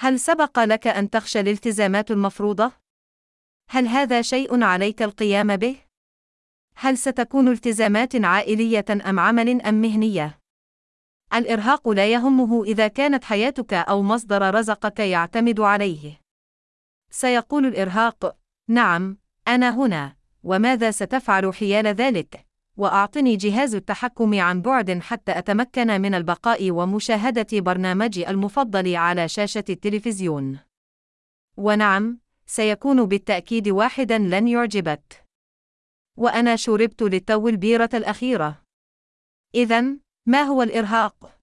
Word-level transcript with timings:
هل 0.00 0.20
سبق 0.20 0.58
لك 0.58 0.86
أن 0.86 1.10
تخشى 1.10 1.40
الالتزامات 1.40 2.10
المفروضة؟ 2.10 2.72
هل 3.70 3.86
هذا 3.86 4.22
شيء 4.22 4.62
عليك 4.62 5.02
القيام 5.02 5.56
به؟ 5.56 5.76
هل 6.76 6.98
ستكون 6.98 7.48
التزامات 7.48 8.24
عائلية 8.24 8.84
أم 8.90 9.20
عمل 9.20 9.62
أم 9.62 9.74
مهنية؟ 9.74 10.38
الإرهاق 11.34 11.88
لا 11.88 12.12
يهمه 12.12 12.64
إذا 12.64 12.88
كانت 12.88 13.24
حياتك 13.24 13.74
أو 13.74 14.02
مصدر 14.02 14.54
رزقك 14.54 15.00
يعتمد 15.00 15.60
عليه. 15.60 16.20
سيقول 17.10 17.66
الإرهاق: 17.66 18.36
نعم، 18.68 19.18
أنا 19.48 19.70
هنا، 19.70 20.16
وماذا 20.42 20.90
ستفعل 20.90 21.54
حيال 21.54 21.86
ذلك؟ 21.86 22.47
وأعطني 22.78 23.36
جهاز 23.36 23.74
التحكم 23.74 24.40
عن 24.40 24.62
بعد 24.62 24.98
حتى 24.98 25.38
أتمكن 25.38 26.00
من 26.00 26.14
البقاء 26.14 26.70
ومشاهدة 26.70 27.46
برنامجي 27.52 28.30
المفضل 28.30 28.96
على 28.96 29.28
شاشة 29.28 29.64
التلفزيون. 29.68 30.58
ونعم، 31.56 32.18
سيكون 32.46 33.04
بالتأكيد 33.04 33.68
واحدا 33.68 34.18
لن 34.18 34.48
يعجبك. 34.48 35.24
وأنا 36.18 36.56
شربت 36.56 37.02
للتو 37.02 37.48
البيرة 37.48 37.90
الأخيرة. 37.94 38.62
إذا، 39.54 39.96
ما 40.26 40.42
هو 40.42 40.62
الإرهاق؟ 40.62 41.40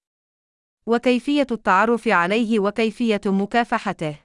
وكيفية 0.87 1.47
التعرف 1.51 2.07
عليه 2.07 2.59
وكيفية 2.59 3.21
مكافحته؟ 3.25 4.24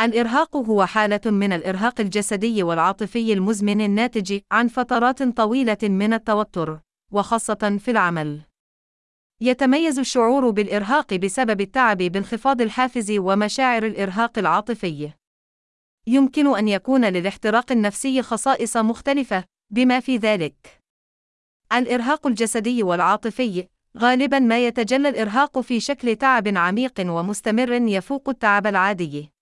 الإرهاق 0.00 0.56
هو 0.56 0.86
حالة 0.86 1.20
من 1.26 1.52
الإرهاق 1.52 2.00
الجسدي 2.00 2.62
والعاطفي 2.62 3.32
المزمن 3.32 3.80
الناتج 3.80 4.40
عن 4.52 4.68
فترات 4.68 5.22
طويلة 5.22 5.78
من 5.82 6.12
التوتر، 6.12 6.80
وخاصة 7.12 7.78
في 7.78 7.90
العمل. 7.90 8.40
يتميز 9.40 9.98
الشعور 9.98 10.50
بالإرهاق 10.50 11.14
بسبب 11.14 11.60
التعب 11.60 11.96
بانخفاض 11.98 12.60
الحافز 12.60 13.10
ومشاعر 13.10 13.86
الإرهاق 13.86 14.38
العاطفي. 14.38 15.12
يمكن 16.06 16.56
أن 16.56 16.68
يكون 16.68 17.04
للاحتراق 17.04 17.72
النفسي 17.72 18.22
خصائص 18.22 18.76
مختلفة، 18.76 19.44
بما 19.70 20.00
في 20.00 20.16
ذلك 20.16 20.80
الإرهاق 21.72 22.26
الجسدي 22.26 22.82
والعاطفي 22.82 23.68
غالبا 23.98 24.38
ما 24.38 24.66
يتجلى 24.66 25.08
الإرهاق 25.08 25.60
في 25.60 25.80
شكل 25.80 26.16
تعب 26.16 26.48
عميق 26.48 27.00
ومستمر 27.00 27.72
يفوق 27.72 28.28
التعب 28.28 28.66
العادي. 28.66 29.33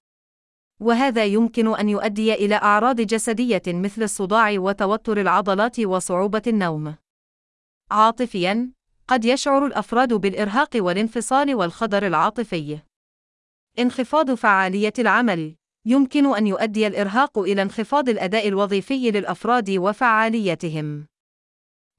وهذا 0.83 1.25
يمكن 1.25 1.75
أن 1.75 1.89
يؤدي 1.89 2.35
إلى 2.35 2.55
أعراض 2.55 3.01
جسدية 3.01 3.63
مثل 3.67 4.03
الصداع 4.03 4.55
وتوتر 4.59 5.21
العضلات 5.21 5.81
وصعوبة 5.81 6.43
النوم. 6.47 6.95
عاطفيًا، 7.91 8.73
قد 9.09 9.25
يشعر 9.25 9.67
الأفراد 9.67 10.15
بالإرهاق 10.15 10.71
والانفصال 10.77 11.55
والخضر 11.55 12.07
العاطفي. 12.07 12.79
انخفاض 13.79 14.31
فعالية 14.35 14.93
العمل 14.99 15.55
يمكن 15.87 16.35
أن 16.35 16.47
يؤدي 16.47 16.87
الإرهاق 16.87 17.39
إلى 17.39 17.63
انخفاض 17.63 18.09
الأداء 18.09 18.49
الوظيفي 18.49 19.11
للأفراد 19.11 19.71
وفعاليتهم. 19.71 21.07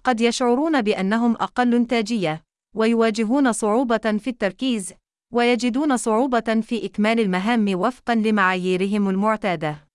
قد 0.04 0.22
يشعرون 0.22 0.82
بأنهم 0.82 1.32
أقل 1.32 1.76
إنتاجية، 1.76 2.44
ويواجهون 2.76 3.52
صعوبة 3.52 3.98
في 3.98 4.30
التركيز، 4.30 4.94
ويجدون 5.34 5.98
صعوبة 5.98 6.62
في 6.62 6.86
إكمال 6.86 7.20
المهام 7.20 7.80
وفقًا 7.80 8.16
لمعاييرهم 8.16 9.10
المعتادة. 9.10 9.88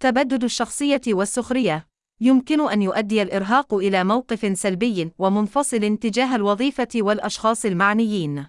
تبدد 0.00 0.44
الشخصية 0.44 1.00
والسخرية 1.08 1.86
يمكن 2.20 2.68
أن 2.70 2.82
يؤدي 2.82 3.22
الإرهاق 3.22 3.74
إلى 3.74 4.04
موقف 4.04 4.58
سلبي 4.58 5.12
ومنفصل 5.18 5.96
تجاه 5.96 6.36
الوظيفة 6.36 6.88
والأشخاص 6.96 7.64
المعنيين. 7.64 8.46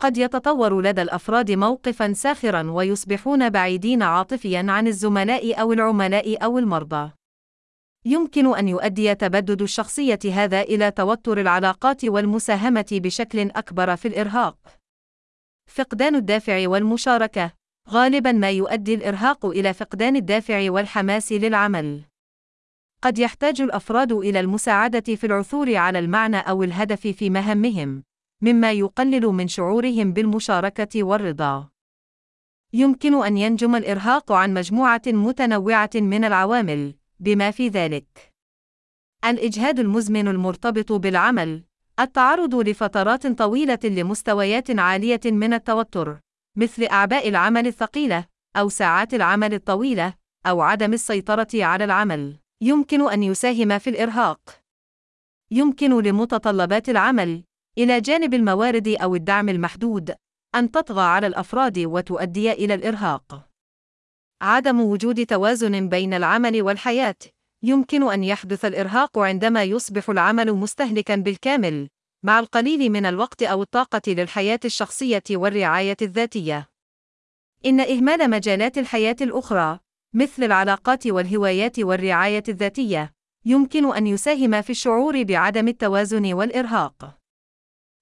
قد 0.00 0.18
يتطور 0.18 0.80
لدى 0.80 1.02
الأفراد 1.02 1.50
موقفًا 1.50 2.12
ساخرًا 2.12 2.70
ويصبحون 2.70 3.50
بعيدين 3.50 4.02
عاطفيًا 4.02 4.66
عن 4.68 4.86
الزملاء 4.86 5.60
أو 5.60 5.72
العملاء 5.72 6.44
أو 6.44 6.58
المرضى. 6.58 7.10
يمكن 8.04 8.54
أن 8.54 8.68
يؤدي 8.68 9.14
تبدد 9.14 9.62
الشخصية 9.62 10.18
هذا 10.32 10.60
إلى 10.60 10.90
توتر 10.90 11.40
العلاقات 11.40 12.04
والمساهمة 12.04 12.86
بشكل 12.92 13.40
أكبر 13.40 13.96
في 13.96 14.08
الإرهاق. 14.08 14.81
فقدان 15.66 16.14
الدافع 16.14 16.68
والمشاركة 16.68 17.52
غالبا 17.88 18.32
ما 18.32 18.50
يؤدي 18.50 18.94
الإرهاق 18.94 19.46
إلى 19.46 19.74
فقدان 19.74 20.16
الدافع 20.16 20.70
والحماس 20.70 21.32
للعمل. 21.32 22.02
قد 23.02 23.18
يحتاج 23.18 23.60
الأفراد 23.60 24.12
إلى 24.12 24.40
المساعدة 24.40 25.14
في 25.14 25.26
العثور 25.26 25.76
على 25.76 25.98
المعنى 25.98 26.36
أو 26.36 26.62
الهدف 26.62 27.06
في 27.06 27.30
مهامهم، 27.30 28.02
مما 28.42 28.72
يقلل 28.72 29.26
من 29.26 29.48
شعورهم 29.48 30.12
بالمشاركة 30.12 31.02
والرضا. 31.02 31.68
يمكن 32.72 33.24
أن 33.24 33.36
ينجم 33.36 33.76
الإرهاق 33.76 34.32
عن 34.32 34.54
مجموعة 34.54 35.02
متنوعة 35.06 35.90
من 35.94 36.24
العوامل، 36.24 36.94
بما 37.20 37.50
في 37.50 37.68
ذلك 37.68 38.32
الإجهاد 39.24 39.80
المزمن 39.80 40.28
المرتبط 40.28 40.92
بالعمل، 40.92 41.64
التعرض 42.00 42.54
لفترات 42.54 43.26
طويلة 43.26 43.78
لمستويات 43.84 44.78
عالية 44.78 45.20
من 45.24 45.52
التوتر، 45.52 46.20
مثل 46.56 46.84
أعباء 46.84 47.28
العمل 47.28 47.66
الثقيلة، 47.66 48.24
أو 48.56 48.68
ساعات 48.68 49.14
العمل 49.14 49.54
الطويلة، 49.54 50.14
أو 50.46 50.60
عدم 50.60 50.92
السيطرة 50.92 51.48
على 51.54 51.84
العمل، 51.84 52.38
يمكن 52.62 53.10
أن 53.10 53.22
يساهم 53.22 53.78
في 53.78 53.90
الإرهاق. 53.90 54.40
يمكن 55.50 56.02
لمتطلبات 56.02 56.88
العمل، 56.88 57.44
إلى 57.78 58.00
جانب 58.00 58.34
الموارد 58.34 58.88
أو 58.88 59.14
الدعم 59.14 59.48
المحدود، 59.48 60.14
أن 60.54 60.70
تطغى 60.70 61.02
على 61.02 61.26
الأفراد 61.26 61.78
وتؤدي 61.78 62.52
إلى 62.52 62.74
الإرهاق. 62.74 63.48
عدم 64.42 64.80
وجود 64.80 65.26
توازن 65.26 65.88
بين 65.88 66.14
العمل 66.14 66.62
والحياة، 66.62 67.16
يمكن 67.62 68.10
أن 68.10 68.24
يحدث 68.24 68.64
الإرهاق 68.64 69.18
عندما 69.18 69.62
يصبح 69.62 70.10
العمل 70.10 70.52
مستهلكًا 70.52 71.16
بالكامل، 71.16 71.88
مع 72.22 72.38
القليل 72.38 72.90
من 72.90 73.06
الوقت 73.06 73.42
أو 73.42 73.62
الطاقة 73.62 74.02
للحياة 74.06 74.60
الشخصية 74.64 75.22
والرعاية 75.30 75.96
الذاتية. 76.02 76.68
إن 77.66 77.80
إهمال 77.80 78.30
مجالات 78.30 78.78
الحياة 78.78 79.16
الأخرى، 79.20 79.78
مثل 80.14 80.44
العلاقات 80.44 81.06
والهوايات 81.06 81.78
والرعاية 81.78 82.42
الذاتية، 82.48 83.12
يمكن 83.44 83.94
أن 83.96 84.06
يساهم 84.06 84.62
في 84.62 84.70
الشعور 84.70 85.22
بعدم 85.22 85.68
التوازن 85.68 86.32
والإرهاق. 86.32 87.18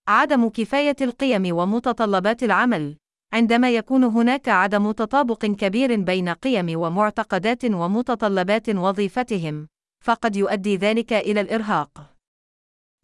عدم 0.09 0.49
كفاية 0.49 0.97
القيم 1.01 1.57
ومتطلبات 1.57 2.43
العمل، 2.43 2.97
عندما 3.33 3.71
يكون 3.71 4.05
هناك 4.05 4.49
عدم 4.49 4.93
تطابق 4.93 5.47
كبير 5.47 6.01
بين 6.01 6.29
قيم 6.29 6.81
ومعتقدات 6.81 7.65
ومتطلبات 7.65 8.69
وظيفتهم، 8.69 9.69
فقد 10.05 10.37
يؤدي 10.37 10.77
ذلك 10.77 11.13
إلى 11.13 11.41
الإرهاق. 11.41 12.15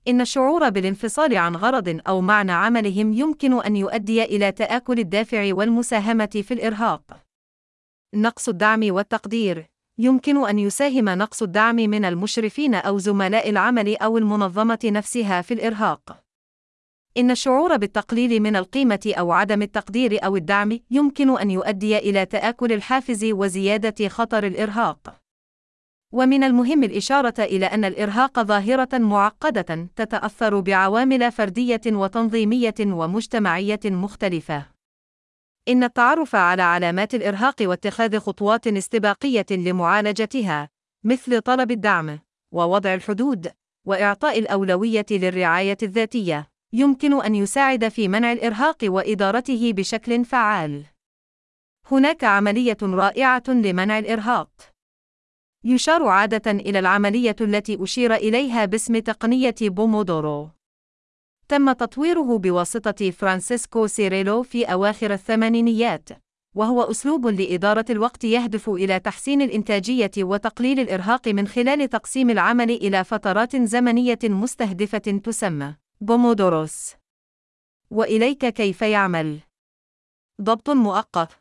إن 0.08 0.20
الشعور 0.20 0.68
بالانفصال 0.68 1.36
عن 1.36 1.56
غرض 1.56 2.00
أو 2.08 2.20
معنى 2.20 2.52
عملهم 2.52 3.12
يمكن 3.12 3.62
أن 3.62 3.76
يؤدي 3.76 4.24
إلى 4.24 4.52
تآكل 4.52 4.98
الدافع 4.98 5.54
والمساهمة 5.54 6.42
في 6.42 6.54
الإرهاق. 6.54 7.02
نقص 8.14 8.48
الدعم 8.48 8.80
والتقدير 8.90 9.66
يمكن 9.98 10.46
أن 10.46 10.58
يساهم 10.58 11.08
نقص 11.08 11.42
الدعم 11.42 11.76
من 11.76 12.04
المشرفين 12.04 12.74
أو 12.74 12.98
زملاء 12.98 13.50
العمل 13.50 13.96
أو 13.96 14.18
المنظمة 14.18 14.78
نفسها 14.84 15.42
في 15.42 15.54
الإرهاق. 15.54 16.25
إن 17.18 17.30
الشعور 17.30 17.76
بالتقليل 17.76 18.40
من 18.40 18.56
القيمة 18.56 19.14
أو 19.18 19.32
عدم 19.32 19.62
التقدير 19.62 20.24
أو 20.24 20.36
الدعم 20.36 20.78
يمكن 20.90 21.38
أن 21.38 21.50
يؤدي 21.50 21.98
إلى 21.98 22.26
تآكل 22.26 22.72
الحافز 22.72 23.24
وزيادة 23.24 24.08
خطر 24.08 24.46
الإرهاق. 24.46 25.20
ومن 26.12 26.44
المهم 26.44 26.84
الإشارة 26.84 27.34
إلى 27.38 27.66
أن 27.66 27.84
الإرهاق 27.84 28.40
ظاهرة 28.40 28.98
معقدة 28.98 29.88
تتأثر 29.96 30.60
بعوامل 30.60 31.32
فردية 31.32 31.80
وتنظيمية 31.86 32.74
ومجتمعية 32.80 33.80
مختلفة. 33.84 34.66
إن 35.68 35.84
التعرف 35.84 36.34
على 36.34 36.62
علامات 36.62 37.14
الإرهاق 37.14 37.54
واتخاذ 37.60 38.18
خطوات 38.18 38.66
استباقية 38.66 39.46
لمعالجتها، 39.50 40.68
مثل 41.04 41.40
طلب 41.40 41.70
الدعم، 41.70 42.18
ووضع 42.52 42.94
الحدود، 42.94 43.52
وإعطاء 43.86 44.38
الأولوية 44.38 45.06
للرعاية 45.10 45.78
الذاتية، 45.82 46.55
يمكن 46.72 47.22
أن 47.22 47.34
يساعد 47.34 47.88
في 47.88 48.08
منع 48.08 48.32
الإرهاق 48.32 48.76
وإدارته 48.84 49.72
بشكل 49.72 50.24
فعال. 50.24 50.84
هناك 51.90 52.24
عملية 52.24 52.76
رائعة 52.82 53.42
لمنع 53.48 53.98
الإرهاق. 53.98 54.50
يشار 55.64 56.06
عادة 56.06 56.50
إلى 56.50 56.78
العملية 56.78 57.36
التي 57.40 57.82
أشير 57.82 58.14
إليها 58.14 58.64
باسم 58.64 58.98
تقنية 58.98 59.54
بومودورو. 59.62 60.50
تم 61.48 61.72
تطويره 61.72 62.38
بواسطة 62.38 63.10
فرانسيسكو 63.10 63.86
سيريلو 63.86 64.42
في 64.42 64.64
أواخر 64.64 65.12
الثمانينيات، 65.12 66.08
وهو 66.54 66.82
أسلوب 66.82 67.26
لإدارة 67.26 67.84
الوقت 67.90 68.24
يهدف 68.24 68.68
إلى 68.70 69.00
تحسين 69.00 69.42
الإنتاجية 69.42 70.10
وتقليل 70.18 70.80
الإرهاق 70.80 71.28
من 71.28 71.48
خلال 71.48 71.88
تقسيم 71.88 72.30
العمل 72.30 72.70
إلى 72.70 73.04
فترات 73.04 73.56
زمنية 73.56 74.18
مستهدفة 74.24 74.98
تسمى 74.98 75.85
بومودوروس. 76.00 76.94
وإليك 77.90 78.46
كيف 78.46 78.82
يعمل 78.82 79.40
ضبط 80.42 80.70
مؤقت 80.70 81.40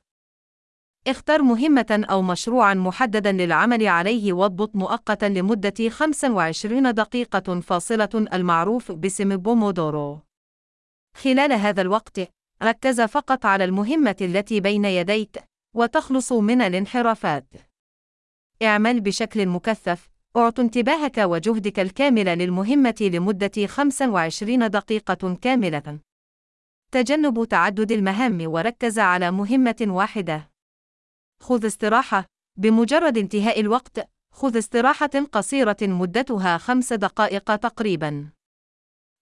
اختر 1.07 1.41
مهمة 1.41 2.05
أو 2.09 2.21
مشروعا 2.21 2.73
محددا 2.73 3.31
للعمل 3.31 3.87
عليه 3.87 4.33
واضبط 4.33 4.75
مؤقتا 4.75 5.25
لمدة 5.25 5.89
25 5.89 6.93
دقيقة 6.93 7.59
فاصلة 7.59 8.09
المعروف 8.33 8.91
باسم 8.91 9.37
بومودورو. 9.37 10.19
خلال 11.17 11.53
هذا 11.53 11.81
الوقت، 11.81 12.19
ركز 12.63 13.01
فقط 13.01 13.45
على 13.45 13.63
المهمة 13.63 14.17
التي 14.21 14.59
بين 14.59 14.85
يديك، 14.85 15.43
وتخلص 15.75 16.31
من 16.31 16.61
الانحرافات. 16.61 17.47
اعمل 18.63 19.01
بشكل 19.01 19.47
مكثف، 19.47 20.09
أعط 20.37 20.59
انتباهك 20.59 21.17
وجهدك 21.17 21.79
الكامل 21.79 22.25
للمهمة 22.25 22.95
لمدة 23.01 23.67
25 23.67 24.69
دقيقة 24.69 25.35
كاملة. 25.41 25.99
تجنب 26.91 27.45
تعدد 27.45 27.91
المهام 27.91 28.51
وركز 28.51 28.99
على 28.99 29.31
مهمة 29.31 29.75
واحدة. 29.81 30.49
خذ 31.39 31.65
استراحة. 31.65 32.25
بمجرد 32.57 33.17
انتهاء 33.17 33.59
الوقت، 33.59 34.09
خذ 34.33 34.57
استراحة 34.57 35.09
قصيرة 35.31 35.77
مدتها 35.81 36.57
خمس 36.57 36.93
دقائق 36.93 37.55
تقريبا. 37.55 38.29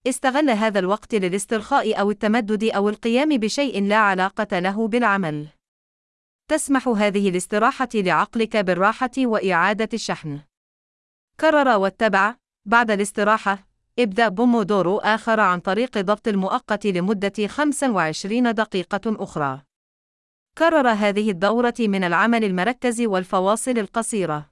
استغل 0.06 0.50
هذا 0.50 0.78
الوقت 0.78 1.14
للاسترخاء 1.14 2.00
أو 2.00 2.10
التمدد 2.10 2.64
أو 2.64 2.88
القيام 2.88 3.28
بشيء 3.28 3.82
لا 3.82 3.96
علاقة 3.96 4.58
له 4.58 4.88
بالعمل. 4.88 5.46
تسمح 6.50 6.88
هذه 6.88 7.28
الاستراحة 7.28 7.88
لعقلك 7.94 8.56
بالراحة 8.56 9.10
وإعادة 9.18 9.88
الشحن. 9.94 10.40
كرر 11.40 11.68
واتبع، 11.78 12.34
بعد 12.64 12.90
الاستراحة، 12.90 13.68
ابدأ 13.98 14.28
بومودورو 14.28 14.98
آخر 14.98 15.40
عن 15.40 15.60
طريق 15.60 15.98
ضبط 15.98 16.28
المؤقت 16.28 16.86
لمدة 16.86 17.46
25 17.46 18.54
دقيقة 18.54 19.00
أخرى. 19.06 19.62
كرر 20.58 20.88
هذه 20.88 21.30
الدورة 21.30 21.74
من 21.80 22.04
العمل 22.04 22.44
المركز 22.44 23.00
والفواصل 23.00 23.78
القصيرة. 23.78 24.50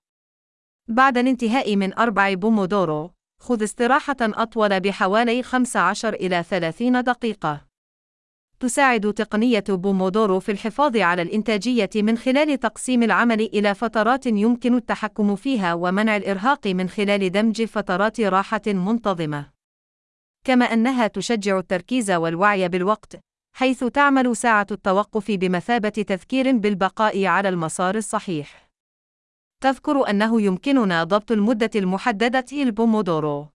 بعد 0.89 1.19
الانتهاء 1.19 1.77
من 1.77 1.99
أربع 1.99 2.35
بومودورو، 2.35 3.11
خذ 3.41 3.63
استراحة 3.63 4.17
أطول 4.21 4.81
بحوالي 4.81 5.43
15 5.43 6.15
إلى 6.15 6.43
30 6.43 7.03
دقيقة. 7.05 7.72
تساعد 8.63 9.13
تقنية 9.13 9.65
بومودورو 9.69 10.41
في 10.41 10.53
الحفاظ 10.53 10.97
على 10.97 11.23
الإنتاجية 11.23 11.91
من 11.97 12.19
خلال 12.19 12.61
تقسيم 12.61 13.03
العمل 13.03 13.41
إلى 13.41 13.75
فترات 13.75 14.27
يمكن 14.27 14.75
التحكم 14.75 15.37
فيها 15.37 15.75
ومنع 15.75 16.17
الإرهاق 16.17 16.67
من 16.67 16.89
خلال 16.89 17.33
دمج 17.33 17.63
فترات 17.63 18.21
راحة 18.21 18.63
منتظمة. 18.67 19.51
كما 20.47 20.65
أنها 20.65 21.07
تشجع 21.07 21.59
التركيز 21.59 22.11
والوعي 22.11 22.69
بالوقت، 22.69 23.21
حيث 23.57 23.85
تعمل 23.85 24.37
ساعة 24.37 24.67
التوقف 24.71 25.31
بمثابة 25.31 25.89
تذكير 25.89 26.57
بالبقاء 26.57 27.25
على 27.27 27.49
المسار 27.49 27.95
الصحيح. 27.95 28.69
تذكر 29.63 30.11
أنه 30.11 30.43
يمكننا 30.43 31.05
ضبط 31.05 31.33
المدة 31.33 31.71
المحددة 31.77 32.47
البومودورو. 32.53 33.47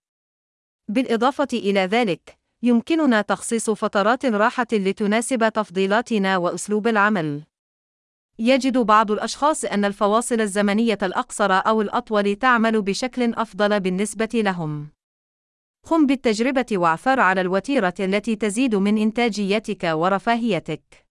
بالإضافة 0.88 1.48
إلى 1.52 1.80
ذلك، 1.80 2.37
يمكننا 2.62 3.22
تخصيص 3.22 3.70
فترات 3.70 4.26
راحة 4.26 4.66
لتناسب 4.72 5.48
تفضيلاتنا 5.48 6.36
وأسلوب 6.36 6.88
العمل. 6.88 7.42
يجد 8.38 8.78
بعض 8.78 9.10
الأشخاص 9.10 9.64
أن 9.64 9.84
الفواصل 9.84 10.40
الزمنية 10.40 10.98
الأقصر 11.02 11.52
أو 11.52 11.82
الأطول 11.82 12.36
تعمل 12.36 12.82
بشكل 12.82 13.34
أفضل 13.34 13.80
بالنسبة 13.80 14.28
لهم. 14.34 14.88
قم 15.86 16.06
بالتجربة 16.06 16.66
واعثر 16.72 17.20
على 17.20 17.40
الوتيرة 17.40 17.94
التي 18.00 18.36
تزيد 18.36 18.74
من 18.74 18.98
إنتاجيتك 18.98 19.84
ورفاهيتك. 19.84 21.06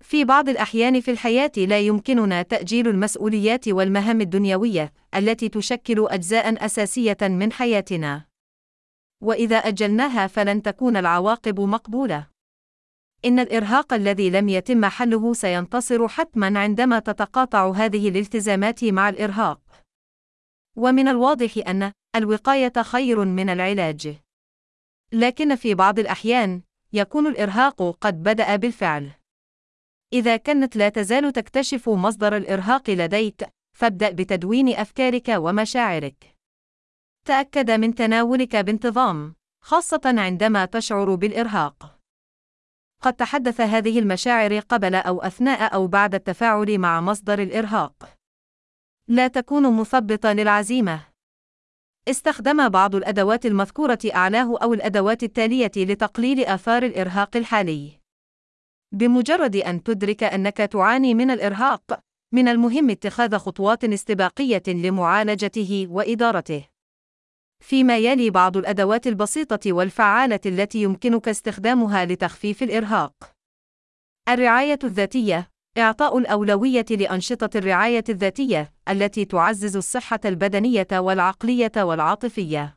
في 0.00 0.24
بعض 0.24 0.48
الأحيان 0.48 1.00
في 1.00 1.10
الحياة 1.10 1.52
لا 1.56 1.80
يمكننا 1.80 2.42
تأجيل 2.42 2.88
المسؤوليات 2.88 3.68
والمهام 3.68 4.20
الدنيوية 4.20 4.92
التي 5.14 5.48
تشكل 5.48 6.06
أجزاء 6.08 6.64
أساسية 6.64 7.16
من 7.22 7.52
حياتنا. 7.52 8.33
وإذا 9.20 9.56
أجلناها 9.56 10.26
فلن 10.26 10.62
تكون 10.62 10.96
العواقب 10.96 11.60
مقبولة. 11.60 12.26
إن 13.24 13.38
الإرهاق 13.38 13.92
الذي 13.92 14.30
لم 14.30 14.48
يتم 14.48 14.84
حله 14.84 15.32
سينتصر 15.32 16.08
حتما 16.08 16.58
عندما 16.60 16.98
تتقاطع 16.98 17.70
هذه 17.70 18.08
الالتزامات 18.08 18.84
مع 18.84 19.08
الإرهاق. 19.08 19.60
ومن 20.76 21.08
الواضح 21.08 21.68
أن 21.68 21.92
الوقاية 22.16 22.72
خير 22.82 23.24
من 23.24 23.48
العلاج. 23.48 24.16
لكن 25.12 25.56
في 25.56 25.74
بعض 25.74 25.98
الأحيان 25.98 26.62
يكون 26.92 27.26
الإرهاق 27.26 27.96
قد 28.00 28.22
بدأ 28.22 28.56
بالفعل. 28.56 29.10
إذا 30.12 30.36
كانت 30.36 30.76
لا 30.76 30.88
تزال 30.88 31.32
تكتشف 31.32 31.88
مصدر 31.88 32.36
الإرهاق 32.36 32.90
لديك، 32.90 33.48
فابدأ 33.76 34.10
بتدوين 34.10 34.68
أفكارك 34.68 35.28
ومشاعرك. 35.28 36.33
تأكد 37.24 37.70
من 37.70 37.94
تناولك 37.94 38.56
بانتظام، 38.56 39.34
خاصة 39.62 40.00
عندما 40.04 40.64
تشعر 40.64 41.14
بالإرهاق. 41.14 41.98
قد 43.02 43.12
تحدث 43.12 43.60
هذه 43.60 43.98
المشاعر 43.98 44.58
قبل 44.58 44.94
أو 44.94 45.22
أثناء 45.22 45.74
أو 45.74 45.86
بعد 45.86 46.14
التفاعل 46.14 46.78
مع 46.78 47.00
مصدر 47.00 47.42
الإرهاق. 47.42 48.16
لا 49.08 49.28
تكون 49.28 49.76
مثبطة 49.76 50.32
للعزيمة. 50.32 51.00
استخدم 52.08 52.68
بعض 52.68 52.94
الأدوات 52.94 53.46
المذكورة 53.46 53.98
أعلاه 54.14 54.58
أو 54.62 54.74
الأدوات 54.74 55.22
التالية 55.22 55.72
لتقليل 55.76 56.44
آثار 56.44 56.82
الإرهاق 56.82 57.36
الحالي. 57.36 58.00
بمجرد 58.92 59.56
أن 59.56 59.82
تدرك 59.82 60.24
أنك 60.24 60.56
تعاني 60.56 61.14
من 61.14 61.30
الإرهاق، 61.30 62.00
من 62.32 62.48
المهم 62.48 62.90
اتخاذ 62.90 63.36
خطوات 63.36 63.84
استباقية 63.84 64.62
لمعالجته 64.68 65.86
وإدارته. 65.90 66.73
فيما 67.60 67.98
يلي 67.98 68.30
بعض 68.30 68.56
الأدوات 68.56 69.06
البسيطة 69.06 69.72
والفعالة 69.72 70.40
التي 70.46 70.82
يمكنك 70.82 71.28
استخدامها 71.28 72.04
لتخفيف 72.04 72.62
الإرهاق. 72.62 73.12
الرعاية 74.28 74.78
الذاتية 74.84 75.50
إعطاء 75.78 76.18
الأولوية 76.18 76.86
لأنشطة 76.90 77.58
الرعاية 77.58 78.04
الذاتية 78.08 78.72
التي 78.88 79.24
تعزز 79.24 79.76
الصحة 79.76 80.20
البدنية 80.24 80.86
والعقلية 80.92 81.72
والعاطفية. 81.76 82.76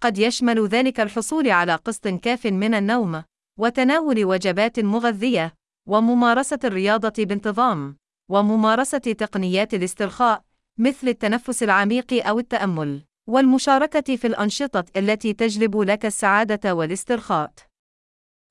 قد 0.00 0.18
يشمل 0.18 0.66
ذلك 0.66 1.00
الحصول 1.00 1.50
على 1.50 1.74
قسط 1.74 2.08
كاف 2.08 2.46
من 2.46 2.74
النوم، 2.74 3.24
وتناول 3.58 4.24
وجبات 4.24 4.80
مغذية، 4.80 5.54
وممارسة 5.88 6.58
الرياضة 6.64 7.24
بانتظام، 7.24 7.96
وممارسة 8.30 8.98
تقنيات 8.98 9.74
الاسترخاء 9.74 10.44
مثل 10.78 11.08
التنفس 11.08 11.62
العميق 11.62 12.26
أو 12.26 12.38
التأمل، 12.38 13.02
والمشاركة 13.26 14.16
في 14.16 14.26
الأنشطة 14.26 14.84
التي 14.96 15.32
تجلب 15.32 15.76
لك 15.76 16.06
السعادة 16.06 16.74
والاسترخاء. 16.74 17.52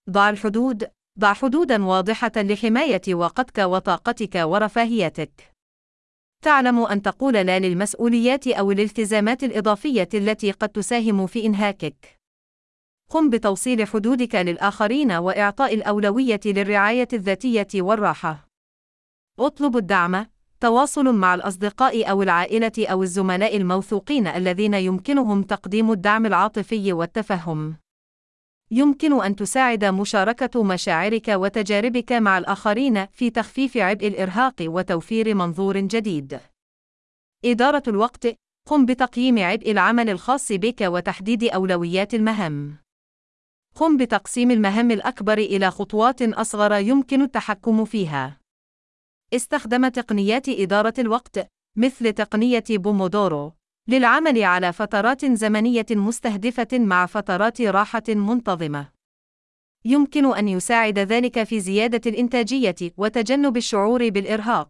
ضع 0.09 0.29
الحدود 0.29 0.87
ضع 1.19 1.33
حدودا 1.33 1.85
واضحة 1.85 2.31
لحماية 2.35 3.01
وقتك 3.09 3.57
وطاقتك 3.57 4.35
ورفاهيتك. 4.35 5.53
تعلم 6.43 6.79
أن 6.79 7.01
تقول 7.01 7.33
لا 7.33 7.59
للمسؤوليات 7.59 8.47
أو 8.47 8.71
الالتزامات 8.71 9.43
الإضافية 9.43 10.09
التي 10.13 10.51
قد 10.51 10.69
تساهم 10.69 11.27
في 11.27 11.45
إنهاكك. 11.45 12.19
قم 13.09 13.29
بتوصيل 13.29 13.87
حدودك 13.87 14.35
للآخرين 14.35 15.11
وإعطاء 15.11 15.73
الأولوية 15.73 16.39
للرعاية 16.45 17.07
الذاتية 17.13 17.67
والراحة. 17.75 18.47
اطلب 19.39 19.77
الدعم، 19.77 20.25
تواصل 20.63 21.15
مع 21.15 21.35
الأصدقاء 21.35 22.09
أو 22.09 22.21
العائلة 22.21 22.71
أو 22.79 23.03
الزملاء 23.03 23.57
الموثوقين 23.57 24.27
الذين 24.27 24.73
يمكنهم 24.73 25.43
تقديم 25.43 25.91
الدعم 25.91 26.25
العاطفي 26.25 26.93
والتفهم. 26.93 27.75
يمكن 28.71 29.21
أن 29.21 29.35
تساعد 29.35 29.85
مشاركة 29.85 30.63
مشاعرك 30.63 31.27
وتجاربك 31.27 32.11
مع 32.11 32.37
الآخرين 32.37 33.05
في 33.05 33.29
تخفيف 33.29 33.77
عبء 33.77 34.07
الإرهاق 34.07 34.55
وتوفير 34.61 35.35
منظور 35.35 35.79
جديد. 35.79 36.39
إدارة 37.45 37.83
الوقت 37.87 38.27
قم 38.69 38.85
بتقييم 38.85 39.39
عبء 39.39 39.71
العمل 39.71 40.09
الخاص 40.09 40.51
بك 40.51 40.81
وتحديد 40.81 41.43
أولويات 41.43 42.13
المهام. 42.13 42.77
قم 43.75 43.97
بتقسيم 43.97 44.51
المهام 44.51 44.91
الأكبر 44.91 45.37
إلى 45.37 45.71
خطوات 45.71 46.21
أصغر 46.21 46.73
يمكن 46.73 47.21
التحكم 47.21 47.85
فيها. 47.85 48.42
استخدم 49.35 49.87
تقنيات 49.87 50.49
إدارة 50.49 50.93
الوقت 50.99 51.47
مثل 51.75 52.13
تقنية 52.13 52.63
بومودورو 52.69 53.53
للعمل 53.87 54.43
على 54.43 54.73
فترات 54.73 55.25
زمنية 55.25 55.85
مستهدفة 55.91 56.67
مع 56.73 57.05
فترات 57.05 57.61
راحة 57.61 58.03
منتظمة. 58.09 58.89
يمكن 59.85 60.33
أن 60.33 60.47
يساعد 60.47 60.99
ذلك 60.99 61.43
في 61.43 61.59
زيادة 61.59 62.11
الإنتاجية 62.11 62.75
وتجنب 62.97 63.57
الشعور 63.57 64.09
بالإرهاق. 64.09 64.69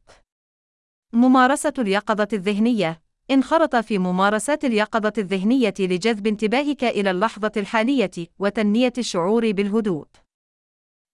ممارسة 1.14 1.74
اليقظة 1.80 2.28
الذهنية 2.34 3.02
انخرط 3.32 3.76
في 3.76 3.98
ممارسات 3.98 4.66
اليقظة 4.66 5.14
الذهنية 5.18 5.74
لجذب 5.80 6.28
انتباهك 6.28 6.84
إلى 6.84 7.12
اللحظة 7.12 7.52
الحالية 7.58 8.12
وتنمية 8.40 8.94
الشعور 8.98 9.52
بالهدوء. 9.52 10.23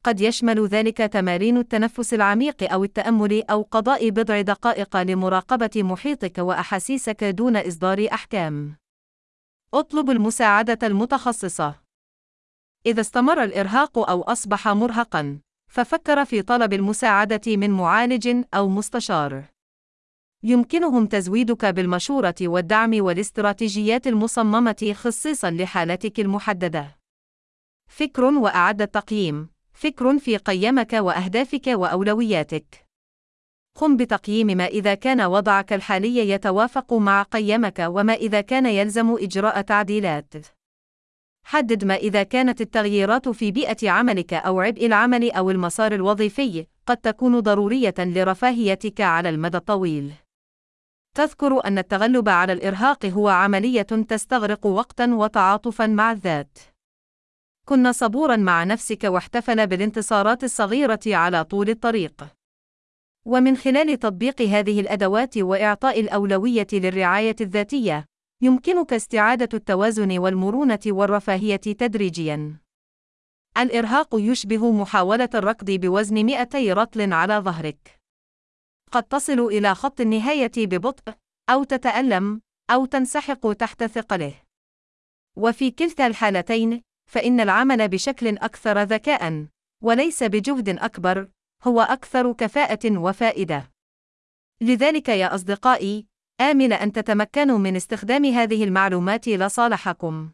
قد 0.03 0.21
يشمل 0.21 0.67
ذلك 0.67 0.97
تمارين 0.97 1.57
التنفس 1.57 2.13
العميق 2.13 2.71
أو 2.73 2.83
التأمل 2.83 3.43
أو 3.49 3.61
قضاء 3.61 4.09
بضع 4.09 4.41
دقائق 4.41 4.97
لمراقبة 4.97 5.69
محيطك 5.75 6.37
وأحاسيسك 6.37 7.23
دون 7.23 7.57
إصدار 7.57 8.07
أحكام. 8.13 8.75
اطلب 9.73 10.09
المساعدة 10.09 10.87
المتخصصة. 10.87 11.75
إذا 12.85 13.01
استمر 13.01 13.43
الإرهاق 13.43 14.09
أو 14.09 14.21
أصبح 14.21 14.67
مرهقًا، 14.67 15.39
ففكر 15.71 16.25
في 16.25 16.41
طلب 16.41 16.73
المساعدة 16.73 17.41
من 17.55 17.69
معالج 17.71 18.43
أو 18.53 18.69
مستشار. 18.69 19.43
يمكنهم 20.43 21.05
تزويدك 21.05 21.65
بالمشورة 21.65 22.35
والدعم 22.41 22.91
والاستراتيجيات 23.03 24.07
المصممة 24.07 24.93
خصيصًا 24.95 25.51
لحالتك 25.51 26.19
المحددة. 26.19 26.97
فكر 27.87 28.23
وأعد 28.23 28.81
التقييم 28.81 29.49
فكر 29.79 30.19
في 30.19 30.37
قيمك 30.37 30.93
وأهدافك 30.93 31.67
وأولوياتك. 31.67 32.85
قم 33.75 33.97
بتقييم 33.97 34.47
ما 34.47 34.65
إذا 34.65 34.93
كان 34.93 35.21
وضعك 35.21 35.73
الحالي 35.73 36.29
يتوافق 36.29 36.93
مع 36.93 37.21
قيمك 37.21 37.79
وما 37.79 38.13
إذا 38.13 38.41
كان 38.41 38.65
يلزم 38.65 39.15
إجراء 39.15 39.61
تعديلات. 39.61 40.33
حدد 41.45 41.85
ما 41.85 41.95
إذا 41.95 42.23
كانت 42.23 42.61
التغييرات 42.61 43.29
في 43.29 43.51
بيئة 43.51 43.89
عملك 43.89 44.33
أو 44.33 44.59
عبء 44.59 44.85
العمل 44.85 45.31
أو 45.31 45.51
المسار 45.51 45.91
الوظيفي 45.91 46.65
قد 46.85 46.97
تكون 46.97 47.39
ضرورية 47.39 47.95
لرفاهيتك 47.99 49.01
على 49.01 49.29
المدى 49.29 49.57
الطويل. 49.57 50.13
تذكر 51.15 51.65
أن 51.65 51.77
التغلب 51.77 52.29
على 52.29 52.53
الإرهاق 52.53 53.05
هو 53.05 53.29
عملية 53.29 53.81
تستغرق 53.81 54.65
وقتًا 54.65 55.15
وتعاطفًا 55.15 55.87
مع 55.87 56.11
الذات. 56.11 56.57
كن 57.69 57.91
صبورا 57.91 58.35
مع 58.35 58.63
نفسك 58.63 59.03
واحتفل 59.03 59.67
بالانتصارات 59.67 60.43
الصغيرة 60.43 60.99
على 61.07 61.43
طول 61.43 61.69
الطريق. 61.69 62.27
ومن 63.25 63.57
خلال 63.57 63.99
تطبيق 63.99 64.41
هذه 64.41 64.79
الأدوات 64.79 65.37
وإعطاء 65.37 65.99
الأولوية 65.99 66.67
للرعاية 66.73 67.35
الذاتية، 67.41 68.05
يمكنك 68.41 68.93
استعادة 68.93 69.49
التوازن 69.53 70.17
والمرونة 70.17 70.79
والرفاهية 70.87 71.55
تدريجياً. 71.55 72.59
الإرهاق 73.57 74.07
يشبه 74.13 74.71
محاولة 74.71 75.29
الركض 75.35 75.71
بوزن 75.71 76.25
200 76.25 76.73
رطل 76.73 77.13
على 77.13 77.33
ظهرك. 77.33 77.99
قد 78.91 79.03
تصل 79.03 79.39
إلى 79.39 79.75
خط 79.75 80.01
النهاية 80.01 80.51
ببطء، 80.57 81.13
أو 81.49 81.63
تتألم، 81.63 82.41
أو 82.69 82.85
تنسحق 82.85 83.53
تحت 83.53 83.83
ثقله. 83.83 84.33
وفي 85.37 85.71
كلتا 85.71 86.07
الحالتين، 86.07 86.81
فإن 87.09 87.39
العمل 87.39 87.87
بشكل 87.87 88.37
أكثر 88.37 88.81
ذكاءً، 88.81 89.47
وليس 89.83 90.23
بجهد 90.23 90.69
أكبر، 90.69 91.29
هو 91.63 91.81
أكثر 91.81 92.33
كفاءة 92.33 92.97
وفائدة. 92.97 93.71
لذلك 94.61 95.09
يا 95.09 95.35
أصدقائي، 95.35 96.07
آمل 96.41 96.73
أن 96.73 96.91
تتمكنوا 96.91 97.57
من 97.57 97.75
استخدام 97.75 98.25
هذه 98.25 98.63
المعلومات 98.63 99.27
لصالحكم. 99.27 100.31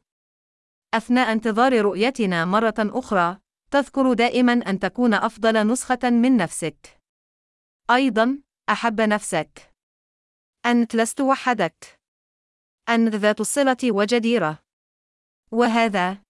أثناء 0.94 1.32
انتظار 1.32 1.82
رؤيتنا 1.82 2.46
مرة 2.46 2.76
أخرى، 2.80 3.38
تذكر 3.72 4.14
دائما 4.14 4.54
أن 4.54 4.80
تكون 4.80 5.14
أفضل 5.14 5.68
نسخة 5.68 6.10
من 6.10 6.38
نفسك. 6.38 7.00
أيضا، 7.90 8.40
أحب 8.70 9.02
نفسك. 9.02 9.74
أنت 10.66 10.96
لست 10.96 11.22
وحدك. 11.22 12.00
أنت 12.90 13.16
ذات 13.16 13.42
الصلة 13.42 13.78
وجديرة. 13.84 14.60
وهذا 15.52 16.25